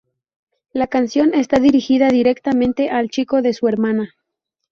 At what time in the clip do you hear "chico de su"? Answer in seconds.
3.11-3.67